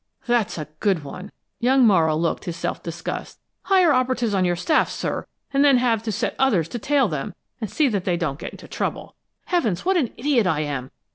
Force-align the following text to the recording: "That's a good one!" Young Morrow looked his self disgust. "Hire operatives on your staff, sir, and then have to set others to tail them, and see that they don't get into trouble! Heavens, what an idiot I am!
"That's 0.25 0.57
a 0.57 0.65
good 0.79 1.03
one!" 1.03 1.31
Young 1.59 1.85
Morrow 1.85 2.15
looked 2.15 2.45
his 2.45 2.55
self 2.57 2.81
disgust. 2.81 3.39
"Hire 3.65 3.93
operatives 3.93 4.33
on 4.33 4.45
your 4.45 4.55
staff, 4.55 4.89
sir, 4.89 5.27
and 5.53 5.63
then 5.63 5.77
have 5.77 6.01
to 6.01 6.11
set 6.11 6.33
others 6.39 6.67
to 6.69 6.79
tail 6.79 7.07
them, 7.07 7.35
and 7.59 7.69
see 7.69 7.87
that 7.87 8.03
they 8.03 8.17
don't 8.17 8.39
get 8.39 8.51
into 8.51 8.67
trouble! 8.67 9.13
Heavens, 9.45 9.85
what 9.85 9.97
an 9.97 10.09
idiot 10.17 10.47
I 10.47 10.61
am! 10.61 10.89